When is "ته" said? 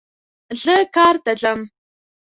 1.25-1.31